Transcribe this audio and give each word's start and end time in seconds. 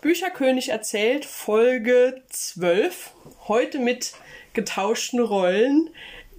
Bücherkönig 0.00 0.68
erzählt, 0.68 1.24
Folge 1.24 2.22
12. 2.28 3.10
Heute 3.48 3.80
mit 3.80 4.12
getauschten 4.52 5.18
Rollen, 5.18 5.90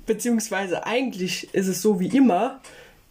beziehungsweise 0.06 0.86
eigentlich 0.86 1.54
ist 1.54 1.68
es 1.68 1.82
so 1.82 2.00
wie 2.00 2.16
immer 2.16 2.62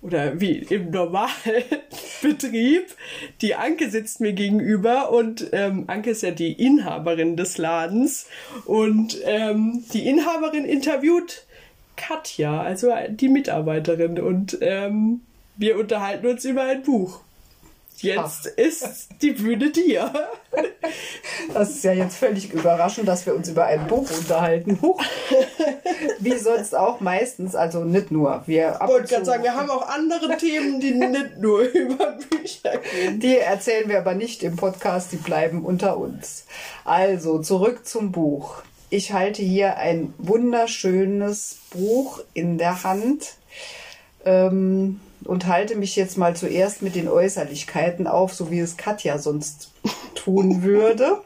oder 0.01 0.41
wie 0.41 0.59
im 0.59 0.91
Normalbetrieb. 0.91 2.87
Die 3.43 3.55
Anke 3.57 3.91
sitzt 3.91 4.21
mir 4.21 4.33
gegenüber 4.33 5.13
und 5.13 5.49
ähm, 5.53 5.85
Anke 5.87 6.11
ist 6.11 6.23
ja 6.23 6.31
die 6.31 6.53
Inhaberin 6.53 7.37
des 7.37 7.59
Ladens 7.59 8.27
und 8.65 9.19
ähm, 9.25 9.85
die 9.93 10.07
Inhaberin 10.07 10.65
interviewt 10.65 11.45
Katja, 11.97 12.63
also 12.63 12.91
die 13.11 13.29
Mitarbeiterin 13.29 14.19
und 14.19 14.57
ähm, 14.63 15.21
wir 15.57 15.79
unterhalten 15.79 16.27
uns 16.27 16.45
über 16.45 16.63
ein 16.63 16.83
Buch. 16.83 17.21
Jetzt 18.03 18.47
ist 18.47 19.09
die 19.23 19.33
Bühne 19.33 19.71
dir. 19.71 20.13
Das 21.53 21.71
ist 21.71 21.85
ja 21.85 21.93
jetzt 21.93 22.17
völlig 22.17 22.53
überraschend, 22.53 23.09
dass 23.09 23.27
wir 23.27 23.35
uns 23.35 23.49
über 23.49 23.67
ein 23.67 23.87
Buch 23.87 24.09
unterhalten. 24.11 24.79
Huch. 24.81 25.03
Wie 26.19 26.37
sonst 26.37 26.77
auch 26.77 27.01
meistens, 27.01 27.55
also 27.55 27.85
nicht 27.85 28.11
nur. 28.11 28.43
Wir 28.47 28.79
ich 28.81 28.89
wollte 28.89 29.09
gerade 29.09 29.25
sagen, 29.25 29.43
wir 29.43 29.55
haben 29.55 29.71
auch 29.71 29.89
andere 29.89 30.37
Themen, 30.37 30.81
die 30.81 30.93
nicht 30.93 31.39
nur 31.39 31.61
über 31.75 32.19
Bücher 32.31 32.79
gehen. 32.79 33.21
Die 33.21 33.39
erzählen 33.39 33.89
wir 33.89 33.99
aber 33.99 34.15
nicht 34.15 34.43
im 34.43 34.57
Podcast, 34.57 35.13
die 35.13 35.17
bleiben 35.17 35.65
unter 35.65 35.97
uns. 35.97 36.45
Also 36.85 37.41
zurück 37.41 37.87
zum 37.87 38.13
Buch. 38.13 38.63
Ich 38.91 39.13
halte 39.13 39.43
hier 39.43 39.77
ein 39.77 40.15
wunderschönes 40.19 41.59
Buch 41.71 42.21
in 42.33 42.59
der 42.59 42.85
Hand. 42.85 43.35
Ähm, 44.25 45.01
und 45.25 45.47
halte 45.47 45.77
mich 45.77 45.97
jetzt 45.97 46.17
mal 46.17 46.37
zuerst 46.37 46.83
mit 46.83 46.95
den 46.95 47.09
Äußerlichkeiten 47.09 48.07
auf, 48.07 48.35
so 48.35 48.51
wie 48.51 48.61
es 48.61 48.77
Katja 48.77 49.19
sonst 49.19 49.73
tun 50.15 50.63
würde. 50.63 51.19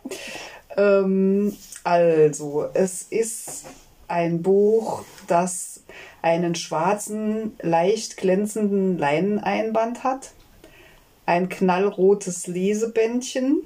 ähm, 0.76 1.56
also, 1.84 2.66
es 2.74 3.02
ist 3.02 3.64
ein 4.08 4.42
Buch, 4.42 5.04
das 5.26 5.80
einen 6.20 6.54
schwarzen, 6.54 7.56
leicht 7.60 8.16
glänzenden 8.16 8.98
Leineneinband 8.98 10.04
hat, 10.04 10.30
ein 11.26 11.48
knallrotes 11.48 12.46
Lesebändchen 12.46 13.62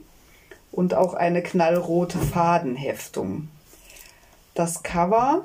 und 0.72 0.94
auch 0.94 1.14
eine 1.14 1.42
knallrote 1.42 2.19
Fadenheftung. 2.19 3.48
Das 4.54 4.82
Cover, 4.82 5.44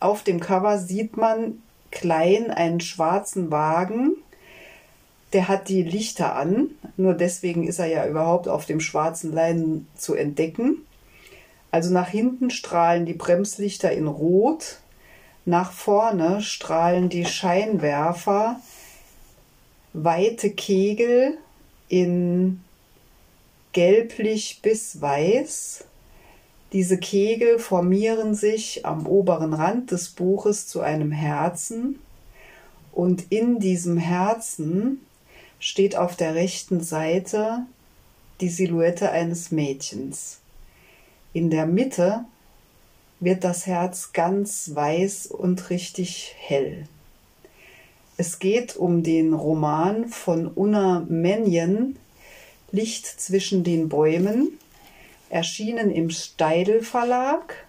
auf 0.00 0.22
dem 0.22 0.40
Cover 0.40 0.78
sieht 0.78 1.16
man 1.16 1.62
klein 1.90 2.50
einen 2.50 2.80
schwarzen 2.80 3.50
Wagen. 3.50 4.12
Der 5.32 5.48
hat 5.48 5.68
die 5.68 5.82
Lichter 5.82 6.36
an, 6.36 6.70
nur 6.96 7.14
deswegen 7.14 7.66
ist 7.66 7.78
er 7.78 7.86
ja 7.86 8.06
überhaupt 8.06 8.48
auf 8.48 8.64
dem 8.64 8.80
schwarzen 8.80 9.32
Leinen 9.32 9.86
zu 9.96 10.14
entdecken. 10.14 10.78
Also 11.70 11.92
nach 11.92 12.08
hinten 12.08 12.50
strahlen 12.50 13.04
die 13.04 13.14
Bremslichter 13.14 13.92
in 13.92 14.06
Rot, 14.06 14.78
nach 15.44 15.72
vorne 15.72 16.40
strahlen 16.42 17.08
die 17.08 17.24
Scheinwerfer 17.24 18.60
weite 19.92 20.50
Kegel 20.50 21.38
in 21.88 22.60
gelblich 23.72 24.60
bis 24.62 25.00
weiß 25.00 25.84
diese 26.72 26.98
Kegel 26.98 27.58
formieren 27.58 28.34
sich 28.34 28.84
am 28.84 29.06
oberen 29.06 29.54
Rand 29.54 29.90
des 29.90 30.10
Buches 30.10 30.66
zu 30.66 30.80
einem 30.80 31.12
Herzen 31.12 31.98
und 32.92 33.30
in 33.30 33.58
diesem 33.58 33.96
Herzen 33.96 35.00
steht 35.58 35.96
auf 35.96 36.16
der 36.16 36.34
rechten 36.34 36.80
Seite 36.80 37.64
die 38.40 38.48
Silhouette 38.48 39.10
eines 39.10 39.50
Mädchens. 39.50 40.40
In 41.32 41.50
der 41.50 41.66
Mitte 41.66 42.24
wird 43.20 43.44
das 43.44 43.66
Herz 43.66 44.12
ganz 44.12 44.72
weiß 44.74 45.26
und 45.26 45.70
richtig 45.70 46.34
hell. 46.38 46.86
Es 48.16 48.38
geht 48.38 48.76
um 48.76 49.02
den 49.02 49.32
Roman 49.32 50.08
von 50.08 50.50
Una 50.54 51.04
Menjen 51.08 51.96
Licht 52.70 53.06
zwischen 53.06 53.64
den 53.64 53.88
Bäumen 53.88 54.58
erschienen 55.30 55.90
im 55.90 56.10
Steidel 56.10 56.82
Verlag, 56.82 57.66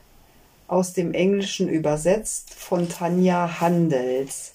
aus 0.67 0.93
dem 0.93 1.13
Englischen 1.13 1.67
übersetzt 1.67 2.53
von 2.53 2.89
Tanja 2.89 3.59
Handels. 3.59 4.53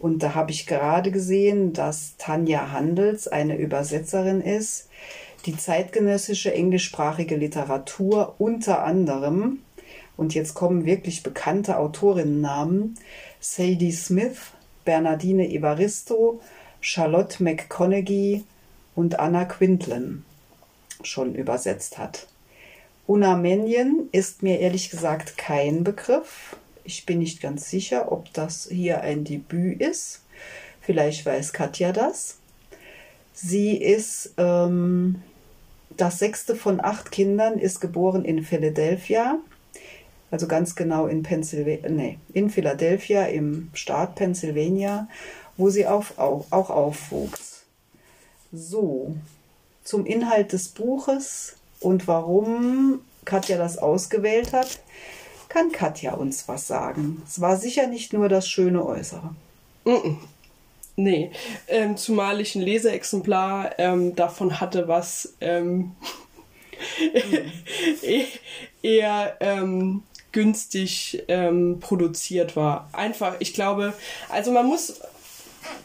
Und 0.00 0.22
da 0.22 0.34
habe 0.34 0.50
ich 0.50 0.66
gerade 0.66 1.10
gesehen, 1.10 1.72
dass 1.72 2.16
Tanja 2.18 2.72
Handels 2.72 3.28
eine 3.28 3.56
Übersetzerin 3.56 4.40
ist, 4.40 4.88
die 5.46 5.56
zeitgenössische 5.56 6.52
englischsprachige 6.52 7.36
Literatur 7.36 8.34
unter 8.38 8.82
anderem, 8.84 9.60
und 10.16 10.34
jetzt 10.34 10.54
kommen 10.54 10.84
wirklich 10.84 11.22
bekannte 11.22 11.78
Autorinnennamen, 11.78 12.94
Sadie 13.40 13.92
Smith, 13.92 14.38
Bernardine 14.84 15.48
Evaristo, 15.48 16.40
Charlotte 16.80 17.42
McConaughey 17.42 18.44
und 18.94 19.18
Anna 19.18 19.44
Quintlen 19.44 20.24
schon 21.02 21.34
übersetzt 21.34 21.98
hat. 21.98 22.28
Unamenien 23.06 24.08
ist 24.12 24.42
mir 24.42 24.60
ehrlich 24.60 24.90
gesagt 24.90 25.36
kein 25.36 25.84
Begriff. 25.84 26.56
Ich 26.84 27.06
bin 27.06 27.18
nicht 27.18 27.40
ganz 27.40 27.68
sicher, 27.68 28.10
ob 28.12 28.32
das 28.32 28.68
hier 28.70 29.02
ein 29.02 29.24
Debüt 29.24 29.80
ist. 29.80 30.22
Vielleicht 30.80 31.24
weiß 31.24 31.52
Katja 31.52 31.92
das. 31.92 32.38
Sie 33.32 33.76
ist 33.76 34.34
ähm, 34.36 35.22
das 35.96 36.18
sechste 36.18 36.56
von 36.56 36.80
acht 36.82 37.10
Kindern, 37.10 37.58
ist 37.58 37.80
geboren 37.80 38.24
in 38.24 38.44
Philadelphia, 38.44 39.38
also 40.30 40.46
ganz 40.46 40.74
genau 40.74 41.06
in 41.06 41.22
Pennsylvania, 41.22 41.88
nee, 41.88 42.18
in 42.32 42.50
Philadelphia 42.50 43.26
im 43.26 43.70
Staat 43.74 44.14
Pennsylvania, 44.14 45.08
wo 45.56 45.70
sie 45.70 45.86
auf, 45.86 46.18
auch, 46.18 46.46
auch 46.50 46.70
aufwuchs. 46.70 47.64
So, 48.52 49.14
zum 49.82 50.06
Inhalt 50.06 50.52
des 50.52 50.68
Buches 50.68 51.56
und 51.84 52.08
warum 52.08 53.00
Katja 53.24 53.58
das 53.58 53.78
ausgewählt 53.78 54.52
hat, 54.52 54.80
kann 55.48 55.70
Katja 55.70 56.14
uns 56.14 56.48
was 56.48 56.66
sagen. 56.66 57.22
Es 57.26 57.40
war 57.40 57.56
sicher 57.56 57.86
nicht 57.86 58.12
nur 58.12 58.28
das 58.28 58.48
schöne 58.48 58.84
Äußere. 58.84 59.34
Nee, 60.96 61.30
ähm, 61.68 61.96
zumal 61.96 62.40
ich 62.40 62.54
ein 62.54 62.62
Leseexemplar 62.62 63.78
ähm, 63.78 64.16
davon 64.16 64.60
hatte, 64.60 64.88
was 64.88 65.34
ähm, 65.40 65.76
mm. 65.78 65.92
eher 68.82 69.36
ähm, 69.40 70.02
günstig 70.32 71.22
ähm, 71.28 71.78
produziert 71.80 72.56
war. 72.56 72.88
Einfach, 72.92 73.36
ich 73.40 73.54
glaube, 73.54 73.92
also 74.28 74.52
man 74.52 74.66
muss 74.66 75.00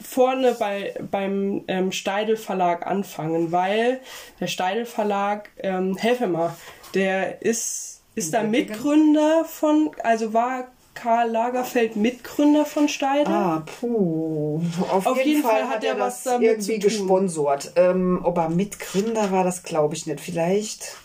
vorne 0.03 0.55
bei, 0.57 0.94
beim 1.11 1.63
ähm, 1.67 1.91
Steidel 1.91 2.38
Verlag 2.38 2.85
anfangen, 2.85 3.51
weil 3.51 4.00
der 4.39 4.47
Steidel 4.47 4.85
Verlag, 4.85 5.50
ähm, 5.57 5.95
helfe 5.97 6.27
mal, 6.27 6.55
der 6.94 7.41
ist, 7.41 8.01
ist 8.16 8.33
da 8.33 8.44
Mitgründer 8.44 9.45
von, 9.45 9.91
also 10.03 10.33
war 10.33 10.67
Karl 10.94 11.29
Lagerfeld 11.31 11.95
Mitgründer 11.95 12.66
von 12.66 12.89
Steidel? 12.89 13.33
Ah, 13.33 13.63
puh. 13.79 14.61
Auf, 14.91 15.05
Auf 15.05 15.17
jeden, 15.17 15.29
jeden, 15.29 15.44
Fall, 15.44 15.61
Fall 15.61 15.69
hat 15.69 15.83
er 15.83 15.97
was 15.99 16.23
damit 16.23 16.49
irgendwie 16.49 16.79
gesponsert. 16.79 17.72
Ähm, 17.75 18.19
ob 18.23 18.38
er 18.38 18.49
Mitgründer 18.49 19.31
war, 19.31 19.44
das 19.44 19.63
glaube 19.63 19.95
ich 19.95 20.07
nicht. 20.07 20.19
Vielleicht 20.19 20.97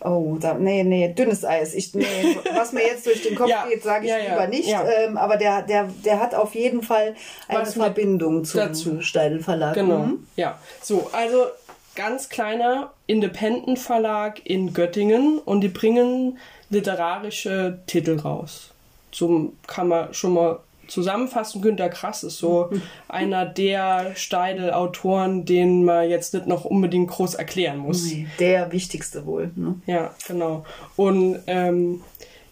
Oh, 0.00 0.36
da, 0.40 0.54
nee, 0.54 0.84
nee, 0.84 1.12
dünnes 1.12 1.44
Eis. 1.44 1.74
Ich, 1.74 1.94
nee, 1.94 2.36
was 2.54 2.72
mir 2.72 2.82
jetzt 2.82 3.06
durch 3.06 3.22
den 3.22 3.34
Kopf 3.34 3.48
ja, 3.50 3.66
geht, 3.66 3.82
sage 3.82 4.04
ich 4.04 4.10
ja, 4.10 4.18
ja, 4.18 4.30
lieber 4.30 4.46
nicht. 4.46 4.68
Ähm, 4.68 5.16
aber 5.16 5.36
der, 5.36 5.62
der, 5.62 5.88
der 6.04 6.20
hat 6.20 6.34
auf 6.34 6.54
jeden 6.54 6.82
Fall 6.82 7.14
eine 7.48 7.62
was 7.62 7.74
Verbindung 7.74 8.44
zum 8.44 8.60
dazu. 8.60 9.00
Steidel 9.00 9.42
Verlag. 9.42 9.74
Genau. 9.74 9.98
Mhm. 9.98 10.26
Ja. 10.36 10.58
So, 10.80 11.10
also 11.12 11.46
ganz 11.94 12.28
kleiner 12.28 12.92
Independent 13.06 13.78
Verlag 13.78 14.40
in 14.44 14.72
Göttingen 14.72 15.38
und 15.38 15.62
die 15.62 15.68
bringen 15.68 16.38
literarische 16.70 17.80
Titel 17.86 18.20
raus. 18.20 18.70
So 19.10 19.52
kann 19.66 19.88
man 19.88 20.14
schon 20.14 20.34
mal 20.34 20.60
zusammenfassen, 20.88 21.62
Günter 21.62 21.88
Krass 21.88 22.24
ist 22.24 22.38
so 22.38 22.70
einer 23.08 23.46
der 23.46 24.16
Steidel-Autoren, 24.16 25.44
den 25.44 25.84
man 25.84 26.08
jetzt 26.08 26.34
nicht 26.34 26.46
noch 26.46 26.64
unbedingt 26.64 27.10
groß 27.10 27.34
erklären 27.34 27.78
muss. 27.78 28.04
Nee, 28.04 28.26
der 28.38 28.72
wichtigste 28.72 29.26
wohl. 29.26 29.50
Ne? 29.54 29.76
Ja, 29.86 30.14
genau. 30.26 30.64
Und 30.96 31.40
ähm, 31.46 32.02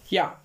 ja, 0.09 0.37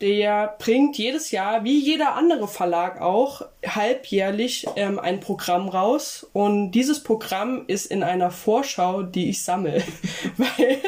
der 0.00 0.54
bringt 0.58 0.98
jedes 0.98 1.30
Jahr, 1.30 1.64
wie 1.64 1.78
jeder 1.78 2.14
andere 2.14 2.48
Verlag 2.48 3.00
auch, 3.00 3.42
halbjährlich 3.66 4.66
ähm, 4.76 4.98
ein 4.98 5.20
Programm 5.20 5.68
raus. 5.68 6.26
Und 6.34 6.72
dieses 6.72 7.02
Programm 7.02 7.64
ist 7.66 7.86
in 7.86 8.02
einer 8.02 8.30
Vorschau, 8.30 9.02
die 9.02 9.30
ich 9.30 9.42
sammle. 9.42 9.82
weil, 10.36 10.78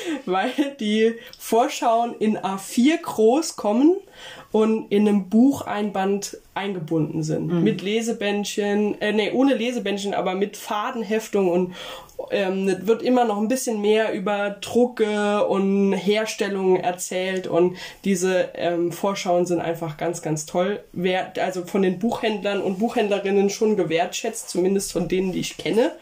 weil 0.26 0.52
die 0.80 1.14
Vorschauen 1.38 2.14
in 2.18 2.38
A4 2.38 3.00
groß 3.02 3.56
kommen 3.56 3.96
und 4.50 4.90
in 4.90 5.06
einem 5.06 5.28
Bucheinband 5.28 6.38
eingebunden 6.54 7.22
sind. 7.22 7.48
Mhm. 7.48 7.62
Mit 7.62 7.82
Lesebändchen, 7.82 9.00
äh, 9.00 9.12
nee, 9.12 9.30
ohne 9.32 9.54
Lesebändchen, 9.54 10.14
aber 10.14 10.34
mit 10.34 10.56
Fadenheftung 10.56 11.48
und 11.48 11.74
ähm, 12.30 12.68
es 12.68 12.86
wird 12.86 13.02
immer 13.02 13.24
noch 13.24 13.38
ein 13.38 13.48
bisschen 13.48 13.80
mehr 13.80 14.12
über 14.12 14.56
Drucke 14.60 15.46
und 15.46 15.92
Herstellung 15.92 16.76
erzählt 16.76 17.46
und 17.46 17.76
diese 18.04 18.48
ähm, 18.54 18.90
Vorschauen 18.90 19.46
sind 19.46 19.60
einfach 19.60 19.96
ganz, 19.96 20.20
ganz 20.20 20.44
toll. 20.44 20.80
Wer, 20.92 21.32
also 21.40 21.64
von 21.64 21.82
den 21.82 21.98
Buchhändlern 21.98 22.60
und 22.60 22.80
Buchhändlerinnen 22.80 23.50
schon 23.50 23.76
gewertschätzt, 23.76 24.50
zumindest 24.50 24.92
von 24.92 25.08
denen, 25.08 25.32
die 25.32 25.40
ich 25.40 25.58
kenne 25.58 25.92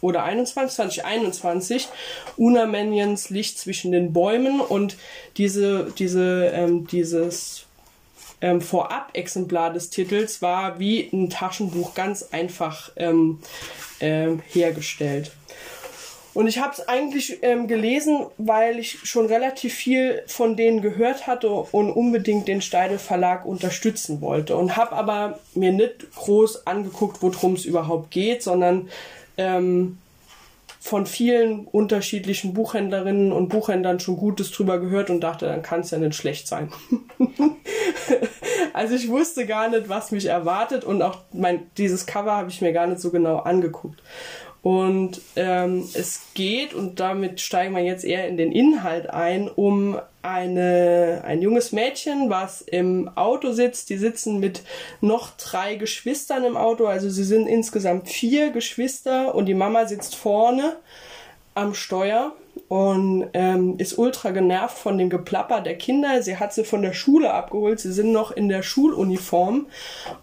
oder 0.00 0.24
21, 0.24 0.76
2021 0.76 1.88
Una 2.36 2.66
Manyans 2.66 3.30
Licht 3.30 3.58
zwischen 3.58 3.92
den 3.92 4.12
Bäumen 4.12 4.60
und 4.60 4.96
diese, 5.36 5.92
diese, 5.98 6.52
ähm, 6.54 6.86
dieses 6.86 7.66
ähm, 8.40 8.60
Vorab-Exemplar 8.60 9.72
des 9.72 9.90
Titels 9.90 10.42
war 10.42 10.78
wie 10.78 11.08
ein 11.12 11.30
Taschenbuch 11.30 11.94
ganz 11.94 12.28
einfach 12.30 12.90
ähm, 12.96 13.40
ähm, 14.00 14.42
hergestellt. 14.52 15.32
Und 16.36 16.48
ich 16.48 16.58
habe 16.58 16.74
es 16.74 16.86
eigentlich 16.86 17.38
ähm, 17.40 17.66
gelesen, 17.66 18.26
weil 18.36 18.78
ich 18.78 18.98
schon 19.04 19.24
relativ 19.24 19.72
viel 19.72 20.22
von 20.26 20.54
denen 20.54 20.82
gehört 20.82 21.26
hatte 21.26 21.48
und 21.48 21.90
unbedingt 21.90 22.46
den 22.46 22.60
Steidel 22.60 22.98
Verlag 22.98 23.46
unterstützen 23.46 24.20
wollte. 24.20 24.54
Und 24.54 24.76
habe 24.76 24.92
aber 24.92 25.38
mir 25.54 25.72
nicht 25.72 26.14
groß 26.14 26.66
angeguckt, 26.66 27.22
worum 27.22 27.54
es 27.54 27.64
überhaupt 27.64 28.10
geht, 28.10 28.42
sondern 28.42 28.90
ähm, 29.38 29.96
von 30.78 31.06
vielen 31.06 31.64
unterschiedlichen 31.64 32.52
Buchhändlerinnen 32.52 33.32
und 33.32 33.48
Buchhändlern 33.48 33.98
schon 33.98 34.18
Gutes 34.18 34.50
drüber 34.50 34.78
gehört 34.78 35.08
und 35.08 35.22
dachte, 35.22 35.46
dann 35.46 35.62
kann 35.62 35.80
es 35.80 35.90
ja 35.90 35.96
nicht 35.96 36.16
schlecht 36.16 36.48
sein. 36.48 36.70
also 38.74 38.94
ich 38.94 39.08
wusste 39.08 39.46
gar 39.46 39.70
nicht, 39.70 39.88
was 39.88 40.10
mich 40.10 40.26
erwartet 40.26 40.84
und 40.84 41.00
auch 41.00 41.20
mein, 41.32 41.70
dieses 41.78 42.04
Cover 42.04 42.32
habe 42.32 42.50
ich 42.50 42.60
mir 42.60 42.74
gar 42.74 42.86
nicht 42.86 43.00
so 43.00 43.10
genau 43.10 43.38
angeguckt. 43.38 44.02
Und 44.66 45.20
ähm, 45.36 45.88
es 45.94 46.22
geht, 46.34 46.74
und 46.74 46.98
damit 46.98 47.40
steigen 47.40 47.72
wir 47.76 47.84
jetzt 47.84 48.04
eher 48.04 48.26
in 48.26 48.36
den 48.36 48.50
Inhalt 48.50 49.08
ein, 49.08 49.48
um 49.48 49.96
eine, 50.22 51.22
ein 51.24 51.40
junges 51.40 51.70
Mädchen, 51.70 52.30
was 52.30 52.62
im 52.62 53.08
Auto 53.14 53.52
sitzt. 53.52 53.90
Die 53.90 53.96
sitzen 53.96 54.40
mit 54.40 54.62
noch 55.00 55.30
drei 55.36 55.76
Geschwistern 55.76 56.42
im 56.42 56.56
Auto. 56.56 56.86
Also 56.86 57.08
sie 57.10 57.22
sind 57.22 57.46
insgesamt 57.46 58.08
vier 58.08 58.50
Geschwister 58.50 59.36
und 59.36 59.46
die 59.46 59.54
Mama 59.54 59.86
sitzt 59.86 60.16
vorne 60.16 60.74
am 61.54 61.72
Steuer 61.72 62.32
und 62.66 63.28
ähm, 63.34 63.76
ist 63.78 63.96
ultra 63.96 64.32
genervt 64.32 64.78
von 64.78 64.98
dem 64.98 65.10
Geplapper 65.10 65.60
der 65.60 65.78
Kinder. 65.78 66.24
Sie 66.24 66.38
hat 66.38 66.52
sie 66.52 66.64
von 66.64 66.82
der 66.82 66.92
Schule 66.92 67.32
abgeholt. 67.32 67.78
Sie 67.78 67.92
sind 67.92 68.10
noch 68.10 68.32
in 68.32 68.48
der 68.48 68.64
Schuluniform 68.64 69.68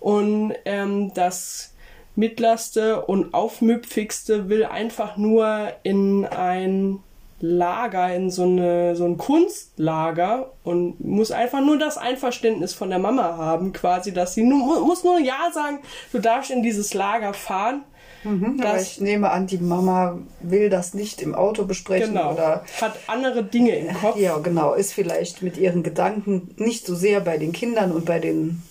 und 0.01 0.54
ähm, 0.66 1.13
das 1.13 1.72
mittlerste 2.15 3.06
und 3.06 3.33
aufmüpfigste 3.33 4.50
will 4.50 4.65
einfach 4.65 5.18
nur 5.18 5.74
in 5.83 6.25
ein 6.25 7.00
Lager, 7.45 8.15
in 8.15 8.31
so, 8.31 8.44
eine, 8.44 8.95
so 8.95 9.04
ein 9.04 9.18
Kunstlager 9.18 10.54
und 10.63 11.04
muss 11.04 11.31
einfach 11.31 11.60
nur 11.60 11.77
das 11.77 11.98
Einverständnis 11.98 12.74
von 12.74 12.89
der 12.89 13.00
Mama 13.00 13.36
haben, 13.36 13.74
quasi, 13.74 14.13
dass 14.13 14.33
sie 14.33 14.44
nur, 14.44 14.80
muss 14.80 15.04
nur 15.04 15.19
Ja 15.19 15.51
sagen, 15.54 15.80
du 16.13 16.19
darfst 16.19 16.51
in 16.51 16.63
dieses 16.63 16.94
Lager 16.94 17.33
fahren. 17.33 17.83
Mhm, 18.23 18.61
aber 18.63 18.79
ich 18.81 18.99
nehme 19.01 19.31
an, 19.31 19.47
die 19.47 19.57
Mama 19.57 20.19
will 20.41 20.69
das 20.69 20.93
nicht 20.93 21.21
im 21.21 21.35
Auto 21.35 21.65
besprechen 21.65 22.13
Genau. 22.13 22.33
oder 22.33 22.63
Hat 22.81 22.97
andere 23.07 23.43
Dinge 23.43 23.75
im 23.75 23.93
Kopf. 23.93 24.17
ja, 24.17 24.37
genau, 24.37 24.73
ist 24.73 24.93
vielleicht 24.93 25.41
mit 25.41 25.57
ihren 25.57 25.83
Gedanken 25.83 26.53
nicht 26.57 26.85
so 26.85 26.95
sehr 26.95 27.19
bei 27.19 27.37
den 27.37 27.51
Kindern 27.51 27.91
und 27.91 28.05
bei 28.05 28.19
den 28.19 28.61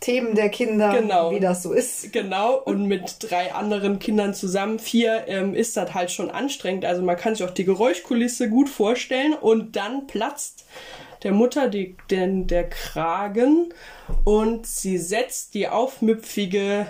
Themen 0.00 0.34
der 0.34 0.50
Kinder, 0.50 0.92
Genau. 0.98 1.30
wie 1.30 1.40
das 1.40 1.62
so 1.62 1.72
ist. 1.72 2.12
Genau, 2.12 2.56
und 2.58 2.86
mit 2.86 3.16
drei 3.20 3.54
anderen 3.54 3.98
Kindern 3.98 4.34
zusammen, 4.34 4.78
vier, 4.78 5.24
ähm, 5.28 5.54
ist 5.54 5.76
das 5.78 5.94
halt 5.94 6.10
schon 6.10 6.30
anstrengend. 6.30 6.84
Also 6.84 7.00
man 7.02 7.16
kann 7.16 7.34
sich 7.34 7.46
auch 7.46 7.50
die 7.52 7.64
Geräuschkulisse 7.64 8.50
gut 8.50 8.68
vorstellen 8.68 9.32
und 9.32 9.76
dann 9.76 10.06
platzt 10.06 10.64
der 11.22 11.32
Mutter 11.32 11.68
die, 11.68 11.96
den, 12.10 12.46
der 12.46 12.68
Kragen 12.68 13.72
und 14.24 14.66
sie 14.66 14.98
setzt 14.98 15.54
die 15.54 15.68
aufmüpfige 15.68 16.86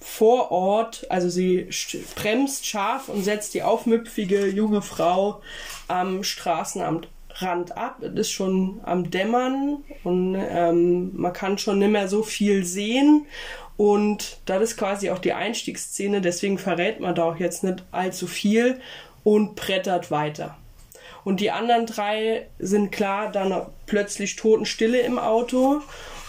vor 0.00 0.50
Ort, 0.50 1.06
also 1.10 1.28
sie 1.28 1.66
st- 1.70 1.98
bremst 2.16 2.66
scharf 2.66 3.08
und 3.08 3.22
setzt 3.22 3.54
die 3.54 3.62
aufmüpfige 3.62 4.48
junge 4.48 4.82
Frau 4.82 5.42
am 5.88 6.24
Straßenrand 6.24 7.06
ab. 7.76 8.02
Es 8.02 8.12
ist 8.14 8.30
schon 8.30 8.80
am 8.82 9.10
Dämmern 9.10 9.84
und 10.02 10.36
ähm, 10.36 11.10
man 11.14 11.32
kann 11.32 11.58
schon 11.58 11.78
nicht 11.78 11.92
mehr 11.92 12.08
so 12.08 12.22
viel 12.22 12.64
sehen. 12.64 13.26
Und 13.76 14.38
das 14.44 14.62
ist 14.62 14.76
quasi 14.76 15.10
auch 15.10 15.18
die 15.18 15.32
Einstiegsszene, 15.32 16.20
deswegen 16.20 16.58
verrät 16.58 17.00
man 17.00 17.14
da 17.14 17.24
auch 17.24 17.36
jetzt 17.36 17.64
nicht 17.64 17.82
allzu 17.92 18.26
viel 18.26 18.80
und 19.24 19.54
brettert 19.54 20.10
weiter. 20.10 20.56
Und 21.24 21.40
die 21.40 21.50
anderen 21.50 21.86
drei 21.86 22.46
sind 22.58 22.92
klar 22.92 23.30
dann 23.30 23.66
plötzlich 23.86 24.36
totenstille 24.36 25.00
im 25.00 25.18
Auto 25.18 25.80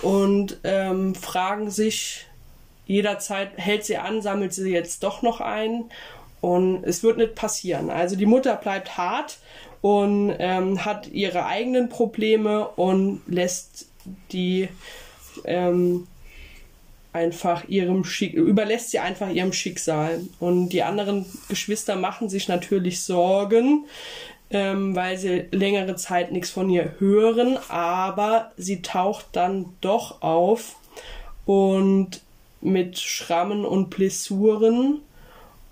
und 0.02 0.60
ähm, 0.64 1.16
fragen 1.16 1.70
sich, 1.72 2.26
jederzeit 2.92 3.52
hält 3.56 3.86
sie 3.86 3.98
an, 3.98 4.22
sammelt 4.22 4.54
sie 4.54 4.72
jetzt 4.72 5.04
doch 5.04 5.22
noch 5.22 5.42
ein 5.42 5.86
und 6.42 6.84
es 6.84 7.04
wird 7.04 7.18
nicht 7.18 7.36
passieren. 7.36 7.90
Also 7.90 8.16
die 8.16 8.26
Mutter 8.26 8.56
bleibt 8.56 8.98
hart 8.98 9.40
und 9.82 10.36
ähm, 10.40 10.84
hat 10.84 11.08
ihre 11.08 11.46
eigenen 11.46 11.90
Probleme 11.90 12.68
und 12.68 13.22
lässt 13.28 13.88
die 14.32 14.68
ähm, 15.46 16.08
einfach 17.14 17.68
ihrem 17.68 18.04
Schick 18.04 18.34
überlässt 18.34 18.92
sie 18.92 19.00
einfach 19.00 19.30
ihrem 19.30 19.54
Schicksal. 19.54 20.22
Und 20.40 20.70
die 20.70 20.84
anderen 20.84 21.26
Geschwister 21.50 21.96
machen 21.96 22.30
sich 22.30 22.48
natürlich 22.48 23.02
Sorgen, 23.04 23.86
ähm, 24.50 24.96
weil 24.96 25.18
sie 25.18 25.46
längere 25.52 25.96
Zeit 25.96 26.32
nichts 26.32 26.50
von 26.50 26.70
ihr 26.70 26.96
hören, 27.00 27.58
aber 27.70 28.52
sie 28.58 28.82
taucht 28.82 29.28
dann 29.34 29.74
doch 29.82 30.22
auf 30.22 30.76
und 31.46 32.22
mit 32.62 33.00
Schrammen 33.00 33.66
und 33.66 33.90
Blessuren 33.90 35.02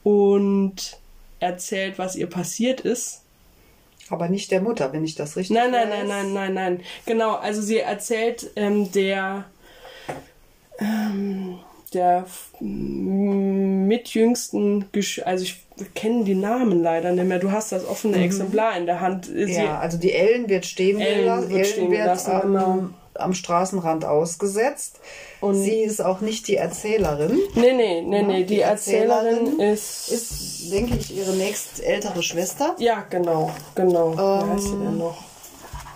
und 0.03 0.98
erzählt, 1.39 1.98
was 1.98 2.15
ihr 2.15 2.27
passiert 2.27 2.81
ist. 2.81 3.22
Aber 4.10 4.27
nicht 4.27 4.51
der 4.51 4.62
Mutter, 4.62 4.91
wenn 4.91 5.05
ich 5.05 5.15
das 5.15 5.38
richtig 5.38 5.55
Nein, 5.55 5.72
nein, 5.72 5.89
weiß. 5.89 6.08
nein, 6.08 6.08
nein, 6.08 6.34
nein, 6.34 6.53
nein. 6.53 6.81
Genau, 7.05 7.36
also 7.36 7.62
sie 7.62 7.79
erzählt 7.79 8.50
ähm, 8.55 8.91
der 8.91 9.46
ähm, 10.79 11.60
der 11.93 12.25
mitjüngsten, 12.60 14.86
Gesch 14.91 15.22
also 15.25 15.43
ich 15.43 15.58
kenne 15.96 16.24
die 16.24 16.36
Namen 16.36 16.81
leider 16.81 17.12
nicht 17.12 17.25
mehr. 17.25 17.39
Du 17.39 17.51
hast 17.51 17.72
das 17.72 17.86
offene 17.88 18.24
Exemplar 18.24 18.77
in 18.77 18.86
der 18.86 19.01
Hand. 19.01 19.25
Sie, 19.25 19.51
Ja, 19.53 19.79
also 19.79 19.98
die 19.98 20.13
Ellen 20.13 20.48
wird 20.50 20.65
stehen 20.65 21.00
Ellen 21.00 21.19
gelassen. 21.22 21.50
wird 21.50 21.67
stehen 21.67 21.91
gelassen, 21.91 22.31
am, 22.31 22.41
genau. 22.41 22.89
Am 23.19 23.33
Straßenrand 23.33 24.05
ausgesetzt. 24.05 24.99
Und- 25.41 25.55
sie 25.55 25.81
ist 25.81 26.01
auch 26.03 26.21
nicht 26.21 26.47
die 26.47 26.55
Erzählerin. 26.57 27.39
Nee, 27.55 27.73
nee, 27.73 28.01
nee, 28.01 28.21
nee. 28.23 28.39
Die, 28.43 28.55
Die 28.55 28.59
Erzählerin, 28.61 29.38
Erzählerin 29.38 29.59
ist, 29.73 30.09
Ist, 30.11 30.71
denke 30.71 30.95
ich, 30.97 31.15
ihre 31.15 31.31
nächst 31.33 31.81
ältere 31.83 32.21
Schwester. 32.23 32.75
Ja, 32.79 33.05
genau, 33.09 33.51
genau. 33.75 34.13
Wie 34.15 34.51
heißt 34.51 34.63
sie 34.63 34.69
Ähm, 34.73 34.83
denn 34.83 34.97
noch? 34.97 35.23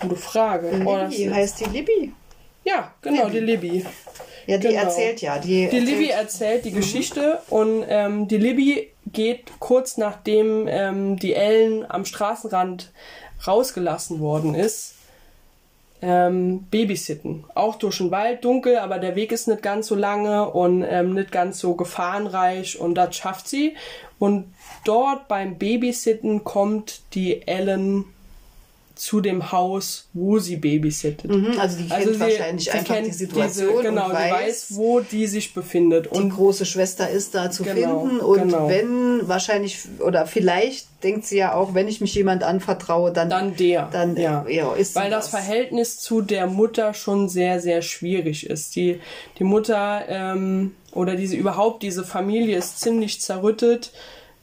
Gute 0.00 0.16
Frage. 0.16 0.70
Oh, 0.84 0.96
Libby 0.96 1.24
ist- 1.24 1.34
heißt 1.34 1.60
die 1.60 1.64
Libby. 1.70 2.12
ja, 2.64 2.92
genau, 3.02 3.26
Libby. 3.28 3.32
die 3.32 3.68
Libby. 3.68 3.86
Ja, 4.46 4.58
die 4.58 4.68
Genau. 4.68 4.80
erzählt 4.82 5.22
ja. 5.22 5.38
Die, 5.38 5.48
Die 5.48 5.62
erzählt, 5.64 5.84
Libby 5.86 6.08
erzählt 6.10 6.64
die 6.66 6.70
Geschichte 6.72 7.40
und 7.48 7.84
ähm, 7.88 8.28
die 8.28 8.36
Libby 8.36 8.90
geht 9.12 9.44
kurz 9.58 9.96
nachdem 9.96 10.66
ähm, 10.68 11.18
die 11.18 11.32
Ellen 11.34 11.90
am 11.90 12.04
Straßenrand 12.04 12.92
rausgelassen 13.46 14.20
worden 14.20 14.54
ist, 14.54 14.93
ähm, 16.04 16.66
babysitten. 16.70 17.44
Auch 17.54 17.76
durch 17.76 17.96
den 17.98 18.10
Wald, 18.10 18.44
dunkel, 18.44 18.76
aber 18.76 18.98
der 18.98 19.16
Weg 19.16 19.32
ist 19.32 19.48
nicht 19.48 19.62
ganz 19.62 19.86
so 19.86 19.94
lange 19.94 20.50
und 20.50 20.82
ähm, 20.82 21.14
nicht 21.14 21.32
ganz 21.32 21.58
so 21.58 21.74
gefahrenreich 21.74 22.78
und 22.78 22.94
das 22.94 23.16
schafft 23.16 23.48
sie. 23.48 23.74
Und 24.18 24.52
dort 24.84 25.28
beim 25.28 25.56
Babysitten 25.56 26.44
kommt 26.44 27.02
die 27.14 27.46
Ellen 27.48 28.04
zu 28.94 29.20
dem 29.20 29.50
Haus, 29.50 30.08
wo 30.12 30.38
sie 30.38 30.56
babysittet. 30.56 31.30
Mhm, 31.30 31.58
also 31.58 31.78
die 31.78 31.88
kennt 31.88 32.20
wahrscheinlich 32.20 32.72
einfach 32.72 33.02
die 33.02 33.10
Situation 33.10 33.68
Diese, 33.70 33.82
genau, 33.82 34.04
und 34.04 34.10
sie 34.10 34.16
weiß, 34.16 34.46
weiß, 34.46 34.66
wo 34.76 35.00
die 35.00 35.26
sich 35.26 35.52
befindet. 35.52 36.06
die 36.06 36.16
Und 36.16 36.30
große 36.30 36.64
Schwester 36.64 37.08
ist 37.08 37.34
da 37.34 37.50
zu 37.50 37.64
Genau, 37.64 38.02
finden 38.02 38.20
und 38.20 38.42
genau. 38.42 38.68
wenn 38.68 39.26
wahrscheinlich 39.26 39.80
oder 39.98 40.26
vielleicht 40.26 40.86
denkt 41.02 41.26
sie 41.26 41.38
ja 41.38 41.54
auch, 41.54 41.74
wenn 41.74 41.88
ich 41.88 42.00
mich 42.00 42.14
jemand 42.14 42.44
anvertraue, 42.44 43.12
dann 43.12 43.28
dann 43.30 43.56
der. 43.56 43.88
dann 43.92 44.16
ja. 44.16 44.46
ja, 44.48 44.72
ist 44.74 44.94
Weil 44.94 45.04
sie 45.04 45.10
das 45.10 45.28
Verhältnis 45.28 45.98
zu 45.98 46.22
der 46.22 46.46
Mutter 46.46 46.94
schon 46.94 47.28
sehr, 47.28 47.60
sehr 47.60 47.82
schwierig 47.82 48.48
ist. 48.48 48.76
Die, 48.76 49.00
die 49.38 49.44
Mutter 49.44 50.04
ähm, 50.08 50.74
oder 50.92 51.16
diese 51.16 51.36
überhaupt 51.36 51.82
diese 51.82 52.04
Familie 52.04 52.56
ist 52.56 52.80
ziemlich 52.80 53.20
zerrüttet. 53.20 53.92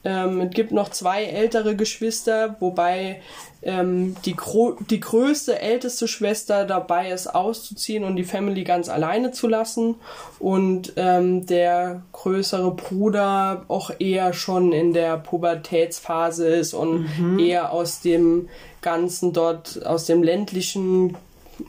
Ähm, 0.03 0.41
es 0.41 0.51
gibt 0.51 0.71
noch 0.71 0.89
zwei 0.89 1.25
ältere 1.25 1.75
Geschwister, 1.75 2.55
wobei 2.59 3.21
ähm, 3.61 4.15
die, 4.25 4.35
gro 4.35 4.75
die 4.89 4.99
größte, 4.99 5.59
älteste 5.59 6.07
Schwester 6.07 6.65
dabei 6.65 7.11
ist, 7.11 7.27
auszuziehen 7.27 8.03
und 8.03 8.15
die 8.15 8.23
Family 8.23 8.63
ganz 8.63 8.89
alleine 8.89 9.31
zu 9.31 9.47
lassen. 9.47 9.95
Und 10.39 10.93
ähm, 10.95 11.45
der 11.45 12.01
größere 12.13 12.71
Bruder 12.71 13.65
auch 13.67 13.91
eher 13.99 14.33
schon 14.33 14.71
in 14.71 14.93
der 14.93 15.17
Pubertätsphase 15.17 16.47
ist 16.47 16.73
und 16.73 17.07
eher 17.39 17.71
aus 17.71 18.01
dem 18.01 18.49
Ganzen 18.81 19.33
dort, 19.33 19.85
aus 19.85 20.05
dem 20.05 20.23
ländlichen 20.23 21.15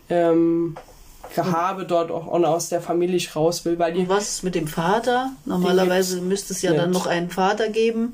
ähm, 0.09 0.77
Gehabe 1.35 1.85
dort 1.85 2.11
auch 2.11 2.27
und 2.27 2.45
aus 2.45 2.69
der 2.69 2.81
Familie 2.81 3.21
raus 3.35 3.65
will, 3.65 3.79
weil 3.79 3.93
die 3.93 4.01
Und 4.01 4.09
was 4.09 4.29
ist 4.29 4.43
mit 4.43 4.55
dem 4.55 4.69
Vater? 4.69 5.33
Normalerweise 5.45 6.21
müsste 6.21 6.53
es 6.53 6.63
ja 6.63 6.73
dann 6.73 6.91
nicht. 6.91 6.99
noch 6.99 7.07
einen 7.07 7.31
Vater 7.31 7.69
geben. 7.69 8.13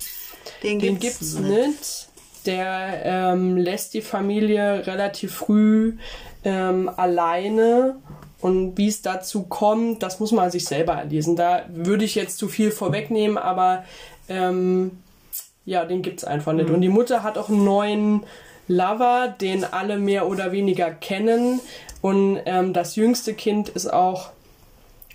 Den, 0.63 0.79
Den 0.79 0.99
gibt's 0.99 1.19
gibt's 1.19 1.39
nicht. 1.39 2.09
Der 2.47 3.03
ähm, 3.05 3.57
lässt 3.57 3.95
die 3.95 4.01
Familie 4.01 4.87
relativ 4.87 5.35
früh 5.35 5.97
ähm, 6.45 6.91
alleine. 6.97 7.97
Und 8.41 8.79
wie 8.79 8.89
es 8.89 9.03
dazu 9.03 9.43
kommt, 9.43 10.03
das 10.03 10.21
muss 10.21 10.31
man 10.33 10.51
sich 10.51 10.65
selber 10.65 10.95
erlesen. 10.95 11.35
Da 11.35 11.65
würde 11.69 12.05
ich 12.05 12.15
jetzt 12.15 12.39
zu 12.39 12.49
viel 12.49 12.71
vorwegnehmen, 12.71 13.37
aber 13.37 13.85
ähm, 14.29 14.93
ja, 15.65 15.85
den 15.85 16.03
gibt's 16.03 16.25
einfach 16.25 16.53
nicht. 16.53 16.71
Und 16.71 16.81
die 16.81 16.89
Mutter 16.89 17.23
hat 17.23 17.37
auch 17.37 17.49
einen 17.49 17.65
neuen 17.65 18.23
Lover, 18.69 19.35
den 19.41 19.65
alle 19.65 19.99
mehr 19.99 20.29
oder 20.29 20.53
weniger 20.53 20.91
kennen. 20.91 21.61
Und 22.01 22.41
ähm, 22.47 22.73
das 22.73 22.97
jüngste 22.97 23.35
Kind 23.35 23.69
ist 23.69 23.93
auch 23.93 24.31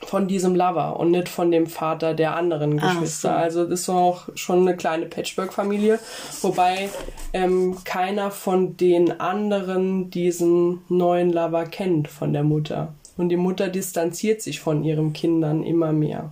von 0.06 0.28
diesem 0.28 0.56
Lover 0.56 1.00
und 1.00 1.12
nicht 1.12 1.30
von 1.30 1.52
dem 1.52 1.68
Vater 1.68 2.14
der 2.14 2.36
anderen 2.36 2.80
Ach 2.82 2.94
Geschwister. 2.94 3.30
so. 3.30 3.36
Also 3.36 3.64
das 3.66 3.82
ist 3.82 3.90
auch 3.90 4.28
schon 4.36 4.60
eine 4.62 4.76
kleine 4.76 5.06
Patchwork-Familie, 5.06 6.00
wobei 6.42 6.90
ähm, 7.34 7.78
keiner 7.84 8.32
von 8.32 8.78
den 8.78 9.20
anderen 9.20 10.10
diesen 10.10 10.82
neuen 10.90 11.32
Lover 11.32 11.66
kennt 11.66 12.08
von 12.08 12.34
der 12.34 12.44
Mutter. 12.44 12.94
Und 13.16 13.30
die 13.30 13.38
Mutter 13.38 13.70
distanziert 13.70 14.42
sich 14.42 14.60
von 14.60 14.84
ihren 14.84 15.14
Kindern 15.14 15.64
immer 15.64 15.94
mehr. 15.94 16.32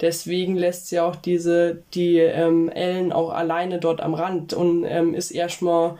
Deswegen 0.00 0.56
lässt 0.56 0.88
sie 0.88 1.00
auch 1.00 1.16
diese, 1.16 1.82
die 1.94 2.18
ähm, 2.18 2.68
Ellen 2.68 3.12
auch 3.12 3.30
alleine 3.32 3.78
dort 3.78 4.02
am 4.02 4.14
Rand 4.14 4.52
und 4.52 4.84
ähm, 4.84 5.14
ist 5.14 5.30
erstmal 5.30 5.96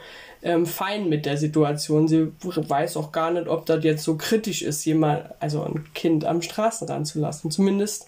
ähm, 0.46 0.64
fein 0.64 1.08
mit 1.08 1.26
der 1.26 1.36
Situation. 1.36 2.06
Sie 2.06 2.28
weiß 2.40 2.96
auch 2.96 3.10
gar 3.10 3.32
nicht, 3.32 3.48
ob 3.48 3.66
das 3.66 3.82
jetzt 3.82 4.04
so 4.04 4.16
kritisch 4.16 4.62
ist, 4.62 4.84
jemand, 4.84 5.24
also 5.40 5.62
ein 5.62 5.84
Kind 5.92 6.24
am 6.24 6.40
Straßenrand 6.40 7.08
zu 7.08 7.18
lassen. 7.18 7.50
Zumindest 7.50 8.06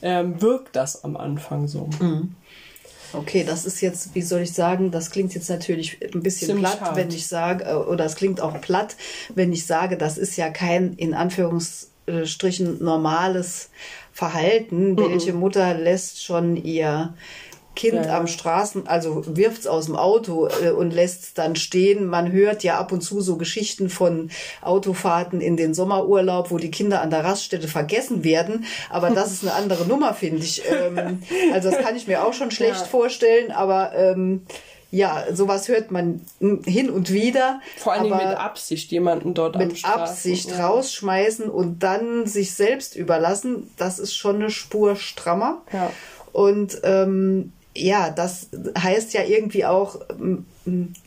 ähm, 0.00 0.40
wirkt 0.40 0.76
das 0.76 1.02
am 1.02 1.16
Anfang 1.16 1.66
so. 1.66 1.90
Okay, 3.12 3.42
das 3.44 3.64
ist 3.64 3.80
jetzt, 3.80 4.14
wie 4.14 4.22
soll 4.22 4.42
ich 4.42 4.52
sagen, 4.52 4.92
das 4.92 5.10
klingt 5.10 5.34
jetzt 5.34 5.50
natürlich 5.50 5.98
ein 6.14 6.22
bisschen 6.22 6.46
Ziemlich 6.46 6.70
platt, 6.70 6.80
hart. 6.80 6.96
wenn 6.96 7.08
ich 7.08 7.26
sage, 7.26 7.64
äh, 7.64 7.74
oder 7.74 8.04
es 8.04 8.14
klingt 8.14 8.40
auch 8.40 8.60
platt, 8.60 8.94
wenn 9.34 9.52
ich 9.52 9.66
sage, 9.66 9.98
das 9.98 10.16
ist 10.16 10.36
ja 10.36 10.48
kein 10.50 10.92
in 10.94 11.12
Anführungsstrichen 11.12 12.84
normales 12.84 13.70
Verhalten. 14.12 14.96
Welche 14.96 15.32
Mutter 15.32 15.74
lässt 15.74 16.22
schon 16.22 16.56
ihr 16.56 17.14
Kind 17.80 18.04
Ja, 18.04 18.18
am 18.18 18.26
Straßen, 18.26 18.86
also 18.86 19.22
wirft's 19.26 19.66
aus 19.66 19.86
dem 19.86 19.96
Auto 19.96 20.48
äh, 20.62 20.68
und 20.70 20.90
lässt 20.90 21.22
es 21.22 21.32
dann 21.34 21.56
stehen. 21.56 22.04
Man 22.04 22.30
hört 22.30 22.62
ja 22.62 22.78
ab 22.78 22.92
und 22.92 23.00
zu 23.00 23.22
so 23.22 23.38
Geschichten 23.38 23.88
von 23.88 24.30
Autofahrten 24.60 25.40
in 25.40 25.56
den 25.56 25.72
Sommerurlaub, 25.72 26.50
wo 26.50 26.58
die 26.58 26.70
Kinder 26.70 27.00
an 27.00 27.08
der 27.08 27.24
Raststätte 27.24 27.68
vergessen 27.68 28.22
werden. 28.22 28.66
Aber 28.90 29.08
das 29.08 29.32
ist 29.32 29.44
eine 29.44 29.54
andere 29.54 29.86
Nummer, 29.86 30.12
finde 30.12 30.42
ich. 30.42 30.60
Ähm, 30.70 31.22
also 31.54 31.70
das 31.70 31.80
kann 31.80 31.96
ich 31.96 32.06
mir 32.06 32.22
auch 32.22 32.34
schon 32.34 32.50
schlecht 32.50 32.80
Ja. 32.80 32.84
vorstellen, 32.86 33.50
aber 33.50 33.92
ähm, 33.94 34.42
ja, 34.90 35.24
sowas 35.32 35.68
hört 35.68 35.90
man 35.90 36.20
hin 36.38 36.90
und 36.90 37.10
wieder. 37.10 37.60
Vor 37.78 37.94
aber 37.94 38.16
mit 38.16 38.36
Absicht 38.36 38.90
jemanden 38.92 39.32
dort 39.32 39.56
am 39.56 39.68
mit 39.68 39.78
Straßen. 39.78 40.02
Absicht 40.02 40.50
ja. 40.50 40.66
rausschmeißen 40.66 41.48
und 41.48 41.82
dann 41.82 42.26
sich 42.26 42.52
selbst 42.52 42.94
überlassen, 42.94 43.70
das 43.78 43.98
ist 43.98 44.14
schon 44.14 44.36
eine 44.36 44.50
Spur 44.50 44.96
strammer. 44.96 45.62
Ja. 45.72 45.90
Und 46.32 46.80
ähm, 46.84 47.52
ja, 47.76 48.10
das 48.10 48.48
heißt 48.78 49.12
ja 49.12 49.22
irgendwie 49.24 49.64
auch, 49.64 50.00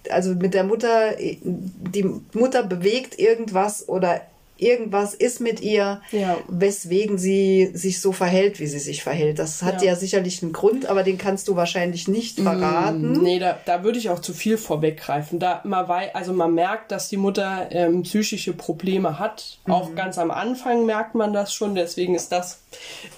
also 0.10 0.36
mit 0.36 0.54
der 0.54 0.64
Mutter, 0.64 1.12
die 1.20 2.06
Mutter 2.34 2.64
bewegt 2.64 3.20
irgendwas 3.20 3.88
oder 3.88 4.22
irgendwas 4.56 5.14
ist 5.14 5.42
mit 5.42 5.62
ihr, 5.62 6.00
Ja. 6.12 6.38
weswegen 6.48 7.18
sie 7.18 7.72
sich 7.74 8.00
so 8.00 8.12
verhält, 8.14 8.60
wie 8.60 8.68
sie 8.68 8.80
sich 8.80 9.04
verhält. 9.04 9.40
Das 9.40 9.62
hat 9.64 9.82
ja, 9.82 9.90
Ja. 9.90 9.96
sicherlich 9.98 10.42
einen 10.42 10.54
Grund, 10.54 10.86
aber 10.86 11.04
den 11.04 11.18
kannst 11.18 11.48
du 11.48 11.56
wahrscheinlich 11.56 12.08
nicht 12.08 12.40
verraten. 12.40 13.14
Nee, 13.24 13.40
da, 13.40 13.58
da 13.66 13.84
würde 13.84 13.98
ich 13.98 14.10
auch 14.10 14.20
zu 14.20 14.32
viel 14.32 14.58
vorweggreifen. 14.58 15.40
Da 15.40 15.60
man 15.66 15.88
wei 15.90 16.14
also 16.16 16.32
man 16.34 16.54
merkt, 16.54 16.92
dass 16.92 17.10
die 17.10 17.18
Mutter 17.18 17.68
ähm, 17.72 18.04
psychische 18.04 18.54
Probleme 18.54 19.20
hat. 19.20 19.58
Auch 19.68 19.96
ganz 19.96 20.18
am 20.18 20.32
Anfang 20.32 20.86
merkt 20.86 21.16
man 21.16 21.34
das 21.34 21.54
schon. 21.54 21.76
Deswegen 21.76 22.16
ist 22.16 22.32
das 22.32 22.62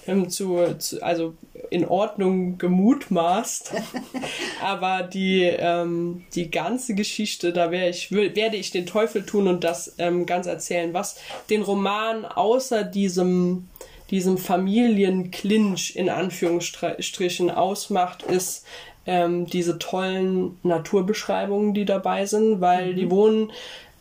ähm, 0.08 0.30
zu, 0.30 0.74
zu 0.78 1.00
also 1.02 1.34
in 1.70 1.86
Ordnung 1.86 2.58
gemutmaßt. 2.58 3.72
Aber 4.62 5.02
die 5.02 5.42
ähm, 5.42 6.24
die 6.34 6.50
ganze 6.50 6.94
Geschichte, 6.94 7.52
da 7.52 7.70
wär 7.70 7.88
ich, 7.88 8.10
werde 8.10 8.56
ich 8.56 8.70
den 8.70 8.86
Teufel 8.86 9.24
tun 9.24 9.48
und 9.48 9.64
das 9.64 9.94
ähm, 9.98 10.26
ganz 10.26 10.46
erzählen, 10.46 10.94
was 10.94 11.18
den 11.50 11.62
Roman 11.62 12.24
außer 12.24 12.84
diesem 12.84 13.68
diesem 14.10 14.38
Familienclinch 14.38 15.96
in 15.96 16.08
Anführungsstrichen 16.08 17.50
ausmacht, 17.50 18.22
ist 18.22 18.64
ähm, 19.04 19.46
diese 19.46 19.78
tollen 19.78 20.58
Naturbeschreibungen, 20.62 21.74
die 21.74 21.84
dabei 21.84 22.26
sind, 22.26 22.60
weil 22.60 22.94
die 22.94 23.10
wohnen 23.10 23.50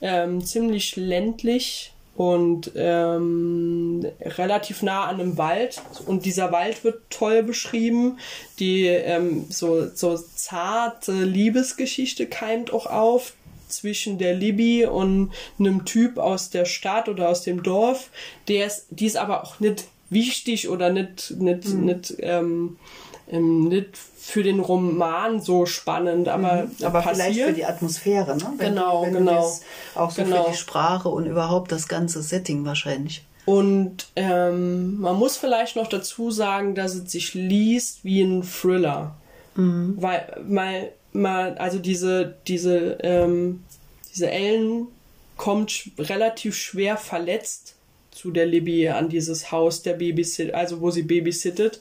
ähm, 0.01 0.43
ziemlich 0.43 0.95
ländlich 0.95 1.94
und 2.15 2.71
ähm, 2.75 4.05
relativ 4.21 4.81
nah 4.81 5.05
an 5.05 5.19
einem 5.19 5.37
Wald. 5.37 5.81
Und 6.05 6.25
dieser 6.25 6.51
Wald 6.51 6.83
wird 6.83 7.01
toll 7.09 7.43
beschrieben. 7.43 8.19
Die 8.59 8.85
ähm, 8.85 9.45
so, 9.49 9.89
so 9.93 10.17
zarte 10.17 11.11
Liebesgeschichte 11.11 12.27
keimt 12.27 12.71
auch 12.71 12.85
auf 12.85 13.33
zwischen 13.67 14.17
der 14.17 14.33
Libby 14.33 14.85
und 14.85 15.31
einem 15.59 15.85
Typ 15.85 16.17
aus 16.17 16.49
der 16.49 16.65
Stadt 16.65 17.09
oder 17.09 17.29
aus 17.29 17.43
dem 17.43 17.63
Dorf, 17.63 18.09
der 18.47 18.67
ist, 18.67 18.85
die 18.91 19.07
ist 19.07 19.17
aber 19.17 19.43
auch 19.43 19.59
nicht 19.59 19.85
wichtig 20.09 20.69
oder 20.69 20.91
nicht, 20.91 21.31
nicht, 21.31 21.73
nicht, 21.73 22.15
ähm, 22.19 22.77
ähm, 23.27 23.67
nicht 23.67 23.97
für 23.97 24.43
den 24.43 24.59
Roman 24.59 25.39
so 25.41 25.65
spannend, 25.65 26.27
aber, 26.27 26.67
Aber 26.83 27.01
passiert. 27.01 27.15
vielleicht 27.15 27.39
für 27.41 27.53
die 27.53 27.65
Atmosphäre, 27.65 28.37
ne? 28.37 28.53
Wenn 28.57 28.75
Genau, 28.75 29.03
wenn 29.03 29.13
genau. 29.13 29.51
Auch 29.95 30.11
so 30.11 30.23
Genau. 30.23 30.43
für 30.45 30.51
die 30.51 30.57
Sprache 30.57 31.09
und 31.09 31.25
überhaupt 31.25 31.71
das 31.71 31.87
ganze 31.87 32.21
Setting 32.21 32.65
wahrscheinlich. 32.65 33.23
Und 33.45 34.07
ähm, 34.15 34.99
man 34.99 35.17
muss 35.17 35.37
vielleicht 35.37 35.75
noch 35.75 35.87
dazu 35.87 36.31
sagen, 36.31 36.73
dass 36.73 36.95
es 36.95 37.11
sich 37.11 37.33
liest 37.35 38.03
wie 38.03 38.21
ein 38.21 38.43
Thriller. 38.43 39.15
Weil, 39.57 40.35
weil 40.49 40.91
man, 41.13 41.57
also 41.57 41.79
diese, 41.79 42.35
diese, 42.45 42.97
ähm, 43.01 43.63
diese 44.13 44.29
Ellen 44.29 44.87
kommt 45.37 45.71
sch 45.71 45.91
relativ 45.97 46.57
schwer 46.57 46.97
verletzt 46.97 47.75
zu 48.11 48.31
der 48.31 48.45
Libby 48.47 48.89
an 48.89 49.07
dieses 49.07 49.51
Haus 49.53 49.81
der 49.81 49.93
Babysit, 49.93 50.53
also 50.53 50.81
wo 50.81 50.91
sie 50.91 51.03
babysittet. 51.03 51.79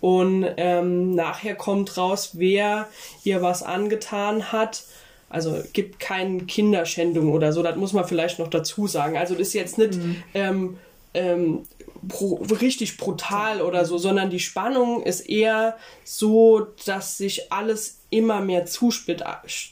Und 0.00 0.46
ähm, 0.56 1.14
nachher 1.14 1.54
kommt 1.54 1.96
raus, 1.96 2.30
wer 2.34 2.88
ihr 3.24 3.42
was 3.42 3.62
angetan 3.62 4.52
hat. 4.52 4.84
Also 5.28 5.58
gibt 5.72 6.00
keine 6.00 6.44
Kinderschändung 6.44 7.32
oder 7.32 7.52
so, 7.52 7.62
das 7.62 7.76
muss 7.76 7.92
man 7.92 8.04
vielleicht 8.04 8.38
noch 8.38 8.48
dazu 8.48 8.86
sagen. 8.86 9.16
Also 9.16 9.34
das 9.34 9.48
ist 9.48 9.54
jetzt 9.54 9.78
nicht 9.78 9.96
ähm, 10.34 10.78
ähm, 11.14 11.60
bru 12.02 12.36
richtig 12.60 12.96
brutal 12.96 13.62
oder 13.62 13.84
so, 13.84 13.98
sondern 13.98 14.30
die 14.30 14.40
Spannung 14.40 15.02
ist 15.02 15.20
eher 15.20 15.76
so, 16.04 16.66
dass 16.86 17.18
sich 17.18 17.52
alles 17.52 18.00
immer 18.10 18.40
mehr 18.40 18.66
zuspitzt. 18.66 19.24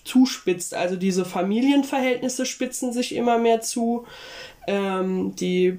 zuspitzt. 0.05 0.75
Also 0.75 0.97
diese 0.97 1.25
Familienverhältnisse 1.25 2.47
spitzen 2.47 2.93
sich 2.93 3.15
immer 3.15 3.39
mehr 3.39 3.61
zu. 3.61 4.07
Ähm, 4.67 5.35
die, 5.37 5.79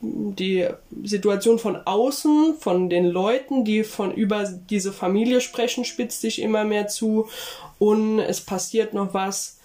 die 0.00 0.68
Situation 1.02 1.58
von 1.58 1.76
außen, 1.76 2.54
von 2.60 2.88
den 2.88 3.06
Leuten, 3.06 3.64
die 3.64 3.82
von 3.82 4.12
über 4.12 4.44
diese 4.70 4.92
Familie 4.92 5.40
sprechen, 5.40 5.84
spitzt 5.84 6.20
sich 6.20 6.40
immer 6.40 6.64
mehr 6.64 6.86
zu. 6.86 7.28
Und 7.78 8.20
es 8.20 8.40
passiert 8.40 8.94
noch 8.94 9.14
was, 9.14 9.58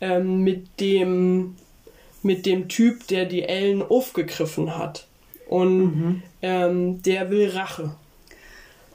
ähm, 0.00 0.42
mit 0.42 0.80
dem 0.80 1.56
mit 2.26 2.44
dem 2.44 2.68
Typ, 2.68 3.06
der 3.06 3.24
die 3.24 3.44
Ellen 3.44 3.82
aufgegriffen 3.82 4.76
hat. 4.76 5.05
Und 5.48 5.78
Mhm. 5.78 6.22
ähm, 6.42 7.02
der 7.02 7.30
will 7.30 7.48
Rache. 7.50 7.94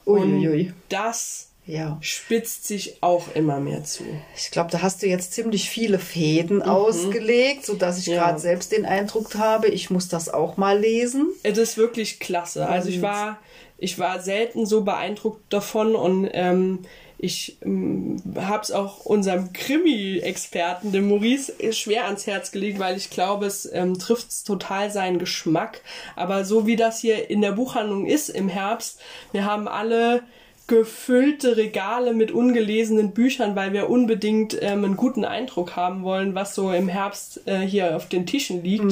Uiuiui. 0.06 0.66
Und 0.68 0.74
das 0.88 1.48
Ja. 1.64 1.96
spitzt 2.00 2.66
sich 2.66 2.98
auch 3.02 3.34
immer 3.34 3.60
mehr 3.60 3.84
zu. 3.84 4.02
Ich 4.36 4.50
glaube, 4.50 4.70
da 4.72 4.82
hast 4.82 5.02
du 5.02 5.06
jetzt 5.06 5.32
ziemlich 5.32 5.70
viele 5.70 5.98
Fäden 6.00 6.60
ausgelegt, 6.60 7.64
sodass 7.64 7.98
ich 7.98 8.08
Mhm. 8.08 8.12
Ja. 8.14 8.24
gerade 8.26 8.38
selbst 8.40 8.72
den 8.72 8.84
Eindruck 8.84 9.36
habe, 9.36 9.68
ich 9.68 9.88
muss 9.90 10.08
das 10.08 10.28
auch 10.28 10.56
mal 10.56 10.78
lesen. 10.78 11.28
Es 11.44 11.58
ist 11.58 11.76
wirklich 11.76 12.18
klasse. 12.18 12.68
Also 12.68 12.88
ich 12.88 13.00
war, 13.00 13.38
ich 13.78 13.98
war 14.00 14.20
selten 14.20 14.66
so 14.66 14.82
beeindruckt 14.82 15.52
davon 15.52 15.94
und 15.94 16.28
ähm, 16.32 16.80
ich 17.22 17.56
ähm, 17.62 18.16
habe 18.36 18.62
es 18.62 18.72
auch 18.72 19.04
unserem 19.04 19.52
Krimi-Experten, 19.52 20.90
dem 20.90 21.08
Maurice, 21.08 21.52
schwer 21.70 22.06
ans 22.06 22.26
Herz 22.26 22.50
gelegt, 22.50 22.80
weil 22.80 22.96
ich 22.96 23.10
glaube, 23.10 23.46
es 23.46 23.64
ähm, 23.72 23.96
trifft 23.96 24.44
total 24.44 24.90
seinen 24.90 25.20
Geschmack. 25.20 25.82
Aber 26.16 26.44
so 26.44 26.66
wie 26.66 26.74
das 26.74 26.98
hier 26.98 27.30
in 27.30 27.40
der 27.40 27.52
Buchhandlung 27.52 28.06
ist 28.06 28.28
im 28.28 28.48
Herbst, 28.48 29.00
wir 29.30 29.44
haben 29.44 29.68
alle 29.68 30.24
gefüllte 30.66 31.56
Regale 31.56 32.12
mit 32.12 32.32
ungelesenen 32.32 33.12
Büchern, 33.12 33.54
weil 33.54 33.72
wir 33.72 33.88
unbedingt 33.88 34.60
ähm, 34.60 34.84
einen 34.84 34.96
guten 34.96 35.24
Eindruck 35.24 35.76
haben 35.76 36.02
wollen, 36.02 36.34
was 36.34 36.56
so 36.56 36.72
im 36.72 36.88
Herbst 36.88 37.46
äh, 37.46 37.60
hier 37.60 37.94
auf 37.94 38.08
den 38.08 38.26
Tischen 38.26 38.64
liegt. 38.64 38.90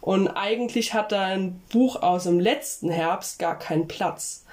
Und 0.00 0.28
eigentlich 0.28 0.94
hat 0.94 1.12
da 1.12 1.26
ein 1.26 1.60
Buch 1.72 2.02
aus 2.02 2.24
dem 2.24 2.40
letzten 2.40 2.90
Herbst 2.90 3.38
gar 3.38 3.56
keinen 3.56 3.86
Platz. 3.86 4.44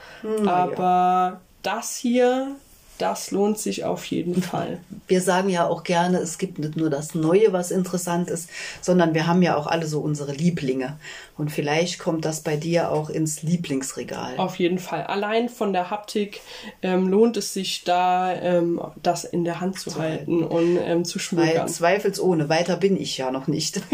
Aber 0.45 1.41
das 1.63 1.97
hier, 1.97 2.55
das 2.97 3.31
lohnt 3.31 3.59
sich 3.59 3.83
auf 3.83 4.05
jeden 4.05 4.41
Fall. 4.41 4.79
Wir 5.07 5.21
sagen 5.21 5.49
ja 5.49 5.67
auch 5.67 5.83
gerne, 5.83 6.19
es 6.19 6.37
gibt 6.37 6.59
nicht 6.59 6.77
nur 6.77 6.89
das 6.89 7.13
Neue, 7.13 7.51
was 7.51 7.71
interessant 7.71 8.29
ist, 8.29 8.49
sondern 8.81 9.13
wir 9.13 9.27
haben 9.27 9.41
ja 9.41 9.57
auch 9.57 9.67
alle 9.67 9.85
so 9.85 9.99
unsere 9.99 10.31
Lieblinge. 10.31 10.97
Und 11.37 11.51
vielleicht 11.51 11.99
kommt 11.99 12.23
das 12.23 12.41
bei 12.41 12.55
dir 12.55 12.91
auch 12.91 13.09
ins 13.09 13.43
Lieblingsregal. 13.43 14.37
Auf 14.37 14.57
jeden 14.57 14.79
Fall. 14.79 15.03
Allein 15.03 15.49
von 15.49 15.73
der 15.73 15.89
Haptik 15.89 16.39
ähm, 16.81 17.09
lohnt 17.09 17.35
es 17.35 17.53
sich 17.53 17.83
da, 17.83 18.33
ähm, 18.33 18.81
das 19.03 19.25
in 19.25 19.43
der 19.43 19.59
Hand 19.59 19.77
zu, 19.77 19.97
halten 19.97 20.43
und 20.43 20.77
ähm, 20.77 21.03
zu 21.03 21.17
Weil 21.17 21.23
schmökern. 21.47 21.67
zweifelsohne, 21.67 22.47
weiter 22.47 22.77
bin 22.77 22.95
ich 22.99 23.17
ja 23.17 23.31
noch 23.31 23.47
nicht. 23.47 23.81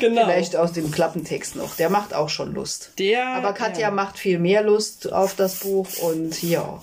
Genau. 0.00 0.24
Vielleicht 0.24 0.56
aus 0.56 0.72
dem 0.72 0.90
Klappentext 0.90 1.56
noch. 1.56 1.76
Der 1.76 1.90
macht 1.90 2.14
auch 2.14 2.28
schon 2.28 2.54
Lust. 2.54 2.92
Der, 2.98 3.26
Aber 3.28 3.52
Katja 3.52 3.88
ja. 3.88 3.90
macht 3.90 4.18
viel 4.18 4.38
mehr 4.38 4.62
Lust 4.62 5.12
auf 5.12 5.34
das 5.34 5.56
Buch 5.56 5.88
und 6.02 6.42
ja, 6.42 6.80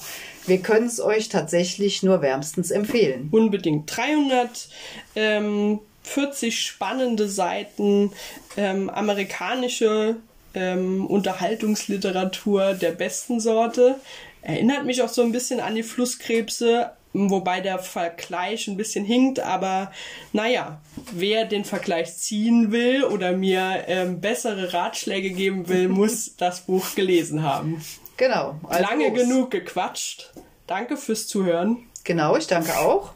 wir 0.48 0.60
können 0.60 0.88
es 0.88 1.00
euch 1.00 1.30
tatsächlich 1.30 2.04
nur 2.04 2.22
wärmstens 2.22 2.72
empfehlen. 2.72 3.30
Unbedingt. 3.32 3.96
340 3.96 6.60
spannende 6.60 7.30
Seiten, 7.30 8.12
ähm, 8.56 8.90
amerikanische 8.90 10.18
ähm, 10.54 11.06
Unterhaltungsliteratur 11.06 12.74
der 12.74 12.92
besten 12.92 13.40
Sorte. 13.40 13.96
Erinnert 14.42 14.86
mich 14.86 15.02
auch 15.02 15.10
so 15.10 15.22
ein 15.22 15.32
bisschen 15.32 15.60
an 15.60 15.76
die 15.76 15.84
Flusskrebse, 15.84 16.92
wobei 17.14 17.62
der 17.62 17.80
Vergleich 17.80 18.68
ein 18.68 18.78
bisschen 18.78 19.06
hinkt, 19.06 19.40
aber 19.40 19.92
naja, 20.34 20.82
wer 21.12 21.46
den 21.46 21.66
Vergleich 21.66 22.16
ziehen 22.16 22.72
will 22.72 23.04
oder 23.04 23.34
mir 23.34 23.86
ähm, 23.88 24.22
bessere 24.22 24.74
Ratschläge 24.74 25.32
geben 25.32 25.68
will, 25.68 25.88
muss 25.90 26.36
das 26.38 26.62
Buch 26.62 26.96
gelesen 26.96 27.44
haben. 27.44 27.84
Genau. 28.18 28.60
also 28.68 28.84
Lange 28.84 29.10
los. 29.10 29.20
genug 29.20 29.52
gequatscht. 29.52 30.32
Danke 30.66 30.98
fürs 30.98 31.28
Zuhören. 31.28 31.88
Genau, 32.04 32.36
ich 32.36 32.48
danke 32.48 32.78
auch. 32.78 33.14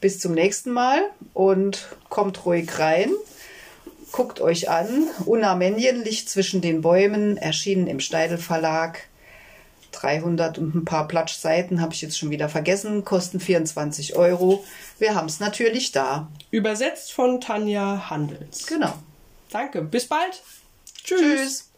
Bis 0.00 0.18
zum 0.18 0.32
nächsten 0.32 0.70
Mal 0.70 1.02
und 1.34 1.88
kommt 2.08 2.46
ruhig 2.46 2.78
rein. 2.78 3.10
Guckt 4.12 4.40
euch 4.40 4.68
an. 4.68 5.06
Unna 5.26 5.54
Männchen, 5.54 6.02
Licht 6.02 6.28
zwischen 6.28 6.60
den 6.60 6.80
Bäumen, 6.80 7.36
erschienen 7.36 7.86
im 7.86 8.00
Steidel 8.00 8.38
Verlag. 8.38 9.06
300 9.92 10.58
und 10.58 10.74
ein 10.74 10.84
paar 10.84 11.08
Platschseiten 11.08 11.80
habe 11.80 11.92
ich 11.92 12.00
jetzt 12.00 12.18
schon 12.18 12.30
wieder 12.30 12.48
vergessen, 12.48 13.04
kosten 13.04 13.40
24 13.40 14.16
Euro. 14.16 14.64
Wir 14.98 15.14
haben 15.14 15.26
es 15.26 15.40
natürlich 15.40 15.92
da. 15.92 16.28
Übersetzt 16.50 17.12
von 17.12 17.40
Tanja 17.40 18.08
Handels. 18.08 18.66
Genau. 18.66 18.94
Danke, 19.50 19.82
bis 19.82 20.06
bald. 20.06 20.42
Tschüss. 21.04 21.20
Tschüss. 21.20 21.69